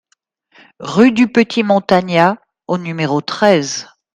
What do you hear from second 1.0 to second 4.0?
du Petit-Montagna au numéro treize